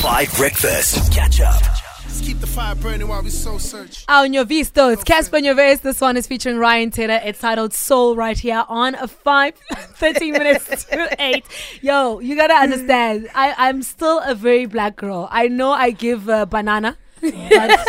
[0.00, 1.12] 5 Breakfast.
[1.12, 1.60] Catch up.
[2.04, 4.06] Let's keep the fire burning while we soul search.
[4.08, 5.54] On your visto, it's Cassper on your.
[5.54, 7.20] This one is featuring Ryan Taylor.
[7.22, 11.44] It's titled Soul right here on a 5 13 minutes to 8.
[11.82, 15.28] Yo, you gotta understand, I, I'm still a very black girl.
[15.30, 17.80] I know I give uh, banana, but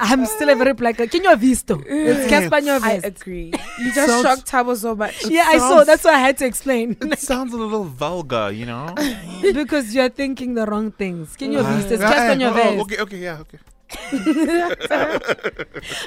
[0.00, 1.06] I'm still a very black girl.
[1.06, 1.80] Can you have visto?
[1.86, 3.52] It's Cassper on your I agree.
[3.78, 5.26] You just Sounds- shocked Tabo so much.
[5.26, 5.68] Yeah, I saw.
[5.68, 6.96] sounds- That's why I had to explain.
[7.00, 8.94] It sounds a little vulgar, you know?
[9.42, 11.36] because you're thinking the wrong things.
[11.36, 11.94] Can you Uh, visto?
[11.94, 12.80] It's Cassper on your oh, vest.
[12.80, 13.58] okay, okay, yeah, okay.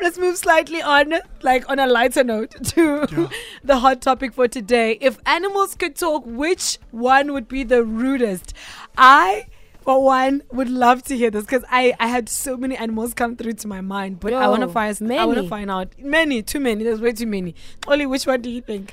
[0.00, 3.28] Let's move slightly on, like on a lighter note, to
[3.64, 4.98] the hot topic for today.
[5.00, 8.54] If animals could talk, which one would be the rudest?
[8.96, 9.46] I,
[9.86, 13.36] for one, would love to hear this because I, I had so many animals come
[13.36, 15.94] through to my mind, but I want to Yo, find I want to find out
[15.96, 16.82] many, too many.
[16.82, 17.54] There's way too many.
[17.86, 18.92] Only which one do you think?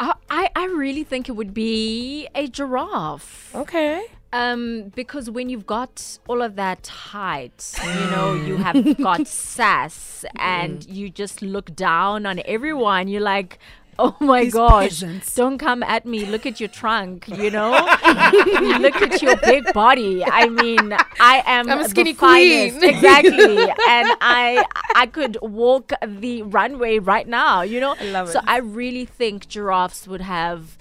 [0.00, 3.54] I, I I really think it would be a giraffe.
[3.54, 4.06] Okay.
[4.32, 10.24] Um, because when you've got all of that height, you know, you have got sass
[10.36, 13.06] and you just look down on everyone.
[13.06, 13.60] You're like,
[14.00, 16.24] oh my These gosh, peasants." don't come at me.
[16.26, 17.70] Look at your trunk, you know?
[18.80, 20.24] look at your big body.
[20.24, 22.82] I mean, I am I'm a skinny queen.
[22.82, 23.58] Exactly.
[23.58, 27.96] and I I could walk the runway right now, you know?
[27.98, 28.40] I love so.
[28.46, 30.78] I really think giraffes would have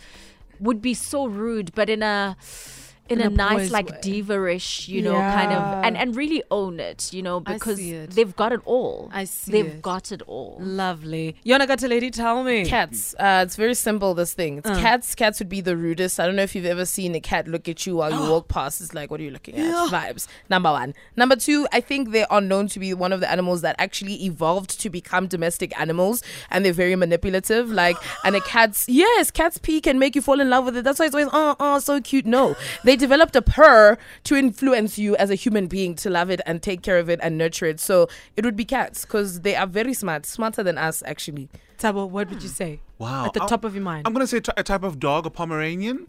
[0.59, 2.35] would be so rude, but in a
[3.09, 3.97] in, In a, a nice boy's like way.
[4.01, 8.11] diva-ish, you know, kind of and, and really own it, you know, because it.
[8.11, 9.09] they've got it all.
[9.13, 9.81] I see They've it.
[9.81, 10.57] got it all.
[10.59, 11.35] Lovely.
[11.45, 12.65] Yona got a lady, tell me.
[12.65, 13.15] Cats.
[13.19, 14.13] Uh, it's very simple.
[14.13, 14.57] This thing.
[14.59, 14.79] It's Uh.
[14.79, 15.15] cats.
[15.15, 16.19] Cats would be the rudest.
[16.19, 18.47] I don't know if you've ever seen a cat look at you while you walk
[18.49, 18.81] past.
[18.81, 19.89] It's like, what are you looking at?
[19.89, 20.27] Vibes.
[20.49, 20.93] Number one.
[21.15, 21.67] Number two.
[21.71, 24.89] I think they are known to be one of the animals that actually evolved to
[24.89, 26.21] become domestic animals,
[26.51, 27.71] and they're very manipulative.
[27.71, 30.83] Like, and a cat's yes, cat's pee can make you fall in love with it.
[30.83, 32.25] That's why it's always oh oh so cute.
[32.25, 36.41] No, they developed a purr to influence you as a human being to love it
[36.45, 37.79] and take care of it and nurture it.
[37.79, 41.47] So it would be cats because they are very smart, smarter than us actually.
[41.77, 42.81] Tabo, what would you say?
[42.97, 43.25] Wow.
[43.27, 44.07] At the I'll- top of your mind.
[44.07, 46.05] I'm going to say t- a type of dog, a Pomeranian,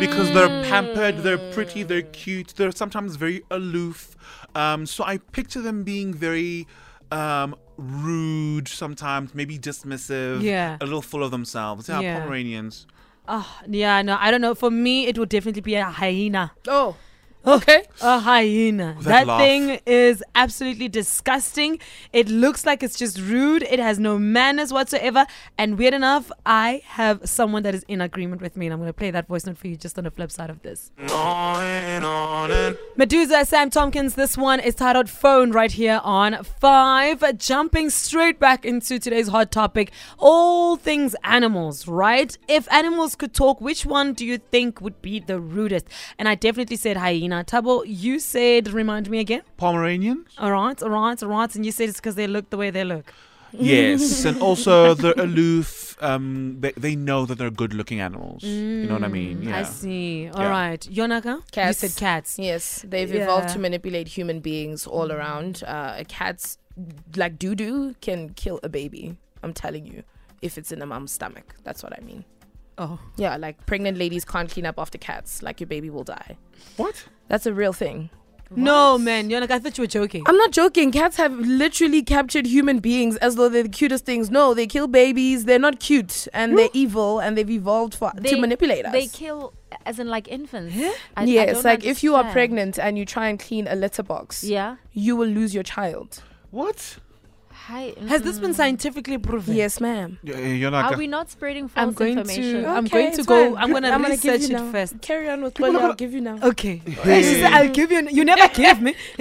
[0.00, 4.16] because they're pampered, they're pretty, they're cute, they're sometimes very aloof.
[4.56, 6.66] Um, so I picture them being very
[7.12, 10.76] um, rude sometimes, maybe dismissive, Yeah.
[10.80, 11.88] a little full of themselves.
[11.88, 12.18] Yeah, Yeah.
[12.20, 12.86] Pomeranians.
[13.26, 14.54] Oh, yeah, no, I don't know.
[14.54, 16.52] For me, it would definitely be a hyena.
[16.68, 16.96] Oh,
[17.44, 17.84] ah, okay.
[18.02, 18.96] A hyena.
[19.00, 21.78] That That thing is absolutely disgusting.
[22.12, 23.62] It looks like it's just rude.
[23.62, 25.26] It has no manners whatsoever.
[25.56, 28.66] And weird enough, I have someone that is in agreement with me.
[28.66, 30.50] And I'm going to play that voice note for you just on the flip side
[30.50, 30.92] of this.
[30.98, 31.93] Eh.
[32.96, 34.14] Medusa, Sam Tompkins.
[34.14, 37.38] This one is titled Phone right here on 5.
[37.38, 42.36] Jumping straight back into today's hot topic all things animals, right?
[42.48, 45.86] If animals could talk, which one do you think would be the rudest?
[46.18, 47.44] And I definitely said hyena.
[47.44, 49.42] Tabo, you said, remind me again.
[49.56, 50.24] Pomeranian.
[50.38, 51.54] All right, all right, all right.
[51.54, 53.12] And you said it's because they look the way they look.
[53.52, 55.83] Yes, and also they're aloof.
[56.00, 58.42] Um, they, they know that they're good-looking animals.
[58.42, 59.42] you know what I mean?
[59.42, 59.60] Yeah.
[59.60, 60.28] I see.
[60.28, 60.50] All Yeah.
[60.50, 61.48] right, Yonaka?
[61.52, 61.82] Cats.
[61.82, 62.38] You said cats.
[62.38, 65.62] Yes, they've evolved to manipulate human beings all around.
[65.66, 66.58] Uh, a cat's
[67.16, 69.16] like doo doo can kill a baby.
[69.42, 70.02] I'm telling you,
[70.42, 71.54] if it's in a mom's stomach.
[71.64, 72.24] That's what I mean.
[72.76, 72.98] Oh.
[73.16, 75.42] Yeah, like pregnant ladies can't clean up after cats.
[75.42, 76.36] Like your baby will die.
[76.76, 77.04] What?
[77.28, 78.10] That's a real thing.
[78.54, 79.30] No, man.
[79.30, 80.22] You're like, I thought you were joking.
[80.26, 80.92] I'm not joking.
[80.92, 84.30] Cats have literally captured human beings as though they're the cutest things.
[84.30, 85.44] No, they kill babies.
[85.44, 88.92] They're not cute and they're evil and they've evolved for to manipulate us.
[88.92, 89.54] They kill
[89.86, 90.74] as in like infants.
[90.76, 92.32] I- I yes, don't like if you are understand.
[92.32, 94.76] pregnant and you try and clean a litter box, Yeah.
[94.92, 96.22] you will lose your child.
[96.50, 96.98] What?
[97.66, 97.94] Hi.
[98.08, 99.54] Has this been scientifically proven?
[99.54, 100.18] Yes, ma'am.
[100.22, 100.92] Y- You're not.
[100.92, 102.62] Are we not spreading false I'm going information?
[102.62, 102.68] to.
[102.68, 103.54] I'm Okay, going to it's go.
[103.54, 103.62] fine.
[103.62, 104.70] I'm gonna I'm gonna give research you it now.
[104.72, 105.00] first.
[105.00, 106.38] Carry on with what I'll give you now.
[106.42, 106.82] Okay.
[106.84, 106.92] She
[107.40, 108.94] said, "I'll give you." You never gave me.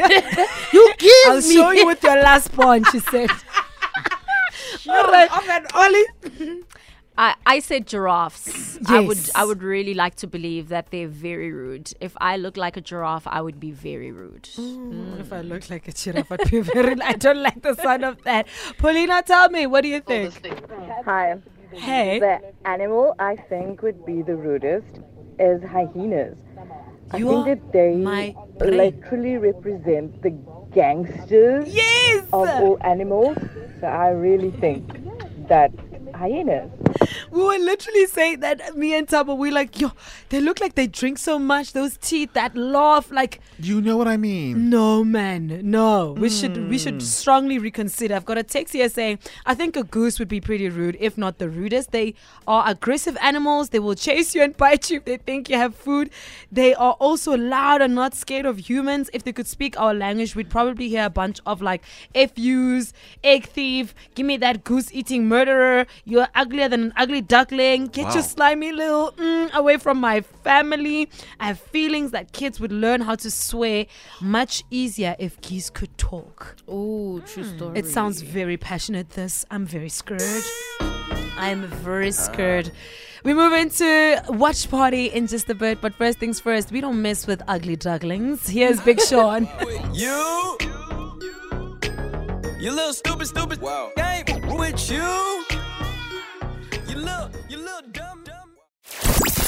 [0.73, 1.23] You give me.
[1.27, 1.53] I'll me.
[1.55, 2.83] show you with your last pawn.
[2.91, 3.29] She said.
[4.89, 5.29] All right,
[5.73, 6.63] Ollie.
[7.17, 8.79] I, I said giraffes.
[8.87, 11.93] I would I would really like to believe that they're very rude.
[12.01, 14.43] If I look like a giraffe, I would be very rude.
[14.57, 14.93] Mm.
[14.93, 15.19] Mm.
[15.19, 16.99] If I look like a giraffe, I'd be very.
[17.01, 18.47] I don't like the sound of that.
[18.77, 20.33] Paulina, tell me, what do you think?
[21.05, 21.37] Hi.
[21.71, 22.19] Hey.
[22.19, 24.99] The animal I think would be the rudest
[25.39, 26.37] is hyenas.
[27.11, 30.31] I You think are that they my literally represent the
[30.73, 32.25] gangsters Yes.
[32.33, 33.37] of all animals.
[33.79, 34.87] So I really think
[35.47, 35.71] that
[36.15, 36.71] hyenas.
[37.33, 39.91] We were literally saying that me and Tabo, we like, yo,
[40.29, 41.73] they look like they drink so much.
[41.73, 44.69] Those teeth, that laugh, like, You know what I mean?
[44.69, 46.11] no man, no.
[46.13, 46.83] We should we Hmm.
[46.83, 48.15] should strongly reconsider.
[48.15, 51.17] I've got a text here saying I think a goose would be pretty rude, if
[51.17, 51.91] not the rudest.
[51.91, 52.13] They
[52.47, 53.69] are aggressive animals.
[53.69, 56.09] They will chase you and bite you if they think you have food.
[56.51, 59.09] They are also loud and not scared of humans.
[59.13, 61.81] If they could speak our language, we'd probably hear a bunch of like
[62.13, 62.93] F FUs,
[63.23, 68.05] egg thief, give me that goose eating murderer, you're uglier than an ugly duckling, get
[68.05, 68.13] Wow.
[68.15, 71.09] your slimy little mm, away from my family.
[71.39, 73.85] I have feelings that kids would learn how to swear
[74.21, 76.55] much easier if geese could talk.
[76.69, 77.79] Ooh, true story.
[77.79, 79.45] It sounds very passionate, this.
[79.51, 80.43] I'm very scared.
[81.37, 82.71] I'm very scared.
[83.23, 87.01] We move into watch party in just a bit, but first things first, we don't
[87.01, 88.47] mess with ugly ducklings.
[88.47, 89.47] Here's Big Sean.
[89.93, 90.57] You,
[92.59, 93.91] you little stupid, stupid wow.
[93.95, 94.25] game
[94.57, 94.97] with you.
[94.97, 95.42] You